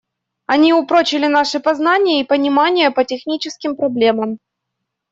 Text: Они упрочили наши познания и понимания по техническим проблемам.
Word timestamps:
Они 0.47 0.73
упрочили 0.73 1.27
наши 1.27 1.59
познания 1.59 2.21
и 2.21 2.23
понимания 2.23 2.89
по 2.89 3.05
техническим 3.05 3.75
проблемам. 3.75 4.39